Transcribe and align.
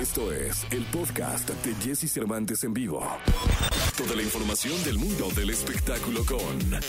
Esto 0.00 0.32
es 0.32 0.66
el 0.70 0.82
podcast 0.86 1.50
de 1.50 1.74
Jesse 1.74 2.10
Cervantes 2.10 2.64
en 2.64 2.72
vivo. 2.72 3.06
Toda 3.98 4.16
la 4.16 4.22
información 4.22 4.82
del 4.82 4.96
mundo 4.96 5.28
del 5.36 5.50
espectáculo 5.50 6.24
con 6.24 6.80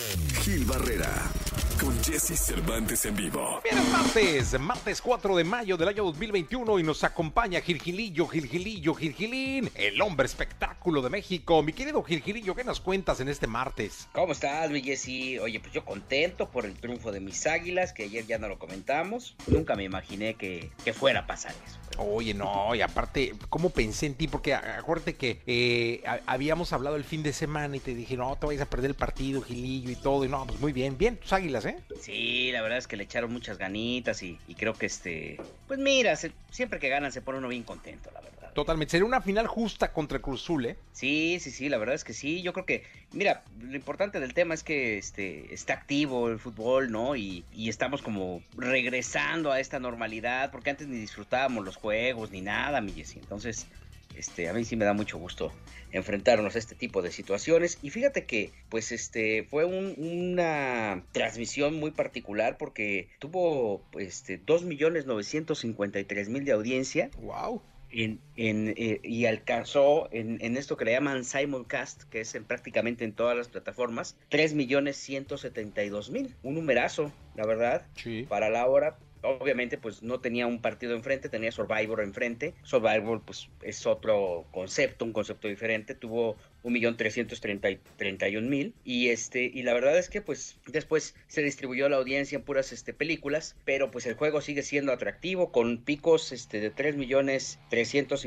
Gil 0.41 0.63
Barrera. 0.63 1.12
Con 1.78 2.02
Jesse 2.05 2.39
Cervantes 2.39 3.05
en 3.05 3.18
vivo. 3.18 3.60
Bien, 3.66 3.78
es 3.78 3.89
martes, 3.89 4.60
martes 4.62 5.02
4 5.02 5.36
de 5.36 5.44
mayo 5.44 5.76
del 5.76 5.89
año 5.89 6.05
2021 6.05 6.79
y 6.79 6.84
nos 6.84 7.04
acompaña 7.04 7.60
Gilgilillo, 7.60 8.27
Gilgilillo, 8.27 8.93
Gilgilín, 8.93 9.70
el 9.75 10.02
hombre 10.02 10.25
espectáculo 10.25 11.02
de 11.02 11.09
México. 11.09 11.62
Mi 11.64 11.73
querido 11.73 12.02
Gilgilillo, 12.04 12.55
¿qué 12.55 12.64
nos 12.64 12.80
cuentas 12.80 13.20
en 13.20 13.28
este 13.28 13.46
martes? 13.46 14.07
¿Cómo 14.14 14.32
estás, 14.32 14.71
mi 14.71 14.82
Jesse? 14.82 15.41
Oye, 15.41 15.59
pues 15.59 15.73
yo 15.73 15.84
contento 15.84 16.50
por 16.50 16.66
el 16.66 16.75
triunfo 16.75 17.12
de 17.12 17.20
mis 17.20 17.46
águilas, 17.46 17.91
que 17.91 18.04
ayer 18.04 18.25
ya 18.25 18.38
no 18.38 18.48
lo 18.48 18.57
comentamos. 18.57 19.36
Nunca 19.48 19.75
me 19.75 19.84
imaginé 19.84 20.36
que, 20.36 20.71
que 20.86 20.93
fuera 20.93 21.21
a 21.21 21.28
pasar 21.28 21.54
eso. 21.68 21.78
Oye, 21.98 22.34
no, 22.34 22.73
y 22.73 22.82
aparte, 22.82 23.34
¿cómo 23.50 23.70
pensé 23.70 24.05
en 24.05 24.16
ti? 24.16 24.27
Porque 24.27 24.54
acuérdate 24.54 25.16
que 25.16 25.41
eh, 25.45 26.04
habíamos 26.26 26.73
hablado 26.73 26.95
el 26.95 27.04
fin 27.04 27.23
de 27.23 27.34
semana 27.34 27.76
y 27.76 27.80
te 27.80 27.94
dije, 27.94 28.18
no, 28.18 28.36
te 28.38 28.48
vayas 28.48 28.63
a 28.63 28.70
perder 28.70 28.91
el 28.91 28.95
partido, 28.95 29.41
Gilillo 29.41 29.91
y 29.91 29.96
todo. 29.96 30.26
Y 30.26 30.30
no, 30.30 30.46
pues 30.48 30.59
muy 30.59 30.73
bien, 30.73 30.98
bien, 30.98 31.18
tus 31.18 31.34
águilas, 31.34 31.66
¿eh? 31.66 31.77
Sí, 31.99 32.52
la 32.52 32.62
verdad 32.62 32.80
es 32.80 32.88
que 32.88 32.98
le 32.98 33.04
echaron 33.04 33.32
muchas 33.32 33.58
ganitas 33.58 34.23
y, 34.23 34.40
creo 34.58 34.73
que 34.73 34.88
este, 34.88 35.40
pues 35.68 35.80
mira, 35.80 36.16
siempre 36.49 36.80
que 36.80 36.90
ganan 36.90 37.12
se 37.12 37.22
pone 37.22 37.38
uno 37.38 37.48
bien 37.48 37.63
contento, 37.63 38.10
la 38.12 38.21
verdad. 38.21 38.41
Totalmente, 38.54 38.91
sería 38.91 39.05
una 39.05 39.22
final 39.22 39.48
justa 39.48 39.94
contra 39.94 40.18
el 40.18 40.22
Cruzul, 40.22 40.66
¿eh? 40.66 40.78
Sí, 40.91 41.38
sí, 41.40 41.52
sí, 41.52 41.70
la 41.70 41.78
verdad 41.78 41.96
es 41.96 42.04
que 42.04 42.14
sí. 42.14 42.41
Yo 42.41 42.54
creo 42.54 42.66
que, 42.66 42.84
mira, 43.14 43.44
lo 43.60 43.76
importante 43.76 44.20
del 44.20 44.34
tema 44.34 44.54
es 44.54 44.64
que 44.64 44.98
este, 44.98 45.54
está 45.54 45.74
activo 45.74 46.30
el 46.30 46.40
fútbol, 46.40 46.91
¿no? 46.91 47.16
Y, 47.16 47.46
y 47.54 47.70
estamos 47.70 48.02
como 48.02 48.41
regresando 48.58 49.52
a 49.52 49.60
esta 49.60 49.80
normalidad, 49.80 50.52
porque 50.52 50.70
antes 50.70 50.88
ni 50.88 50.98
disfrutábamos 50.98 51.64
los 51.64 51.77
juegos 51.77 52.32
ni 52.32 52.41
nada, 52.41 52.82
mi 52.82 52.91
Jessy. 52.91 53.20
Entonces, 53.20 53.68
este, 54.18 54.50
a 54.50 54.54
mí 54.54 54.66
sí 54.66 54.76
me 54.76 54.86
da 54.86 54.94
mucho 54.94 55.18
gusto 55.18 55.52
enfrentarnos 55.91 56.55
a 56.55 56.60
este 56.60 56.76
tipo 56.76 57.02
de 57.02 57.12
situaciones. 57.12 57.77
Y 57.82 57.90
fíjate 57.90 58.26
que, 58.26 58.52
pues, 58.70 58.91
este, 58.91 59.43
fue 59.43 59.65
una 59.65 61.04
transmisión 61.12 61.76
muy 61.76 61.91
particular 61.91 62.58
porque 62.58 63.10
tuvo, 63.20 63.84
este, 63.98 64.44
2.953.000 64.44 66.44
de 66.44 66.52
audiencia. 66.52 67.09
¡Wow! 67.22 67.62
En, 67.94 68.22
en, 68.38 68.73
eh, 68.78 69.01
y 69.03 69.25
alcanzó 69.25 70.07
en, 70.11 70.38
en, 70.41 70.56
esto 70.57 70.78
que 70.78 70.85
le 70.85 70.91
llaman 70.91 71.25
Simulcast, 71.25 72.03
que 72.03 72.22
es 72.22 72.35
en, 72.35 72.45
prácticamente 72.45 73.03
en 73.03 73.11
todas 73.13 73.35
las 73.35 73.50
plataformas, 73.50 74.16
3.172.000. 74.29 76.35
Un 76.44 76.53
numerazo, 76.53 77.12
la 77.35 77.45
verdad, 77.45 77.85
sí. 77.95 78.25
para 78.29 78.50
la 78.50 78.66
hora 78.67 78.97
obviamente 79.22 79.78
pues 79.78 80.03
no 80.03 80.19
tenía 80.19 80.47
un 80.47 80.62
partido 80.62 80.96
enfrente, 80.96 81.30
tenía 81.30 81.52
Survivor 81.52 82.02
enfrente. 82.02 82.53
Survivor 82.64 83.22
pues 83.25 83.50
es 83.62 83.86
otro 83.86 84.46
concepto, 84.52 85.06
un 85.06 85.14
concepto 85.14 85.47
diferente. 85.47 85.96
Tuvo 85.96 86.36
un 86.64 86.74
millón 86.74 86.97
trescientos 86.97 87.42
mil 88.42 88.74
y 88.84 89.09
este 89.09 89.44
y 89.44 89.64
la 89.64 89.74
verdad 89.74 89.97
es 89.97 90.09
que 90.09 90.22
pues 90.22 90.58
después 90.68 91.16
se 91.28 91.42
distribuyó 91.42 91.90
la 91.90 91.97
audiencia 91.97 92.36
en 92.36 92.44
puras 92.44 92.72
este 92.72 92.94
películas 92.94 93.56
pero 93.66 93.90
pues 93.90 94.06
el 94.06 94.14
juego 94.14 94.42
sigue 94.42 94.62
siendo 94.62 94.92
atractivo 94.92 95.52
con 95.52 95.80
picos 95.80 96.31
este 96.31 96.59
de 96.59 96.69
tres 96.69 96.96
millones 96.96 97.59
trescientos 97.69 98.25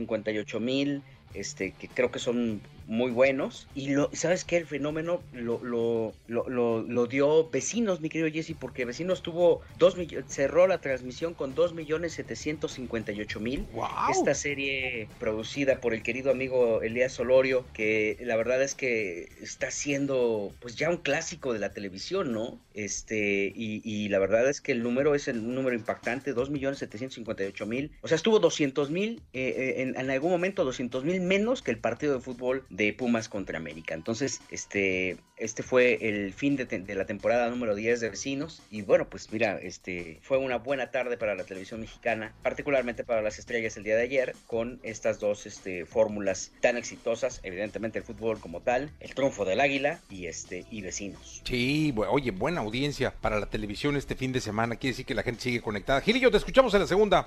mil 0.61 1.03
este, 1.35 1.73
que 1.73 1.89
creo 1.89 2.11
que 2.11 2.19
son 2.19 2.61
muy 2.87 3.11
buenos. 3.11 3.67
Y 3.75 3.91
lo, 3.91 4.11
¿sabes 4.13 4.45
qué? 4.45 4.59
El 4.59 4.67
fenómeno 4.67 5.23
lo, 5.33 5.63
lo, 5.65 6.13
lo, 6.27 6.83
lo 6.83 7.07
dio 7.07 7.49
Vecinos, 7.51 8.01
mi 8.01 8.09
querido 8.09 8.31
Jesse, 8.31 8.55
porque 8.59 8.85
Vecinos 8.85 9.23
tuvo 9.23 9.63
dos 9.79 9.97
cerró 10.29 10.67
la 10.67 10.81
transmisión 10.81 11.35
con 11.35 11.55
2.758.000. 11.55 13.71
Wow. 13.73 13.87
Esta 14.11 14.35
serie 14.35 15.09
producida 15.19 15.81
por 15.81 15.95
el 15.95 16.03
querido 16.03 16.31
amigo 16.31 16.83
Elías 16.83 17.13
Solorio, 17.13 17.65
que 17.73 18.19
la 18.21 18.37
verdad 18.37 18.63
es 18.63 18.75
que 18.75 19.31
está 19.41 19.71
siendo 19.71 20.53
pues 20.61 20.77
ya 20.77 20.91
un 20.91 20.99
clásico 20.99 21.53
de 21.53 21.61
la 21.61 21.73
televisión, 21.73 22.33
¿no? 22.33 22.59
Este, 22.75 23.53
y, 23.55 23.81
y 23.85 24.09
la 24.09 24.19
verdad 24.19 24.49
es 24.49 24.61
que 24.61 24.73
el 24.73 24.83
número 24.83 25.15
es 25.15 25.29
el 25.29 25.55
número 25.55 25.77
impactante, 25.77 26.35
2.758.000. 26.35 27.91
O 28.03 28.09
sea, 28.09 28.17
estuvo 28.17 28.41
200.000, 28.41 29.21
eh, 29.33 29.75
en, 29.79 29.97
en 29.97 30.11
algún 30.11 30.31
momento 30.31 30.69
200.000 30.69 31.21
menos 31.21 31.63
que 31.63 31.71
el 31.71 31.79
partido 31.79 32.15
de 32.15 32.21
fútbol 32.21 32.65
de 32.77 32.93
Pumas 32.93 33.29
contra 33.29 33.59
América. 33.59 33.95
Entonces, 33.95 34.41
este, 34.51 35.17
este 35.37 35.63
fue 35.63 35.99
el 36.09 36.33
fin 36.33 36.57
de, 36.57 36.95
la 36.95 37.07
temporada 37.07 37.49
número 37.49 37.75
10 37.75 38.01
de 38.01 38.11
Vecinos. 38.11 38.63
Y 38.71 38.83
bueno, 38.83 39.09
pues 39.09 39.33
mira, 39.33 39.59
este 39.59 40.19
fue 40.23 40.39
una 40.39 40.59
buena 40.59 40.91
tarde 40.91 41.17
para 41.17 41.35
la 41.35 41.45
televisión 41.45 41.81
mexicana, 41.81 42.35
particularmente 42.43 43.05
para 43.05 43.23
las 43.23 43.39
estrellas 43.39 43.77
el 43.77 43.85
día 43.85 43.97
de 43.97 44.03
ayer, 44.03 44.35
con 44.47 44.81
estas 44.83 45.21
dos 45.21 45.47
este, 45.47 45.87
fórmulas 45.87 46.53
tan 46.61 46.77
exitosas, 46.77 47.41
evidentemente 47.43 47.99
el 47.99 48.05
fútbol 48.05 48.41
como 48.41 48.61
tal, 48.61 48.91
el 49.01 49.15
triunfo 49.15 49.45
del 49.45 49.61
águila 49.61 50.01
y 50.11 50.27
este 50.27 50.65
y 50.71 50.83
Vecinos. 50.83 51.43
Sí, 51.45 51.95
oye, 51.97 52.31
buena 52.31 52.61
audiencia 52.61 53.15
para 53.21 53.39
la 53.39 53.47
televisión 53.47 53.97
este 53.97 54.17
fin 54.17 54.33
de 54.33 54.41
semana. 54.41 54.77
Quiere 54.77 54.93
decir 54.93 55.07
que 55.07 55.15
la 55.15 55.23
gente 55.23 55.43
sigue 55.43 55.61
conectada. 55.61 56.01
Gilillo, 56.01 56.31
te 56.31 56.39
escuchamos 56.39 56.75
en 56.75 56.81
la 56.81 56.87
segunda. 56.87 57.27